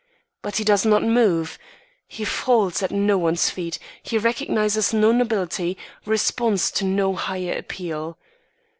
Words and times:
But 0.41 0.55
he 0.55 0.63
does 0.63 0.83
not 0.83 1.03
move; 1.03 1.59
he 2.07 2.25
falls 2.25 2.81
at 2.81 2.89
no 2.89 3.19
one's 3.19 3.51
feet; 3.51 3.77
he 4.01 4.17
recognises 4.17 4.95
no 4.95 5.11
nobility, 5.11 5.77
responds 6.07 6.71
to 6.71 6.85
no 6.85 7.13
higher 7.13 7.55
appeal. 7.55 8.17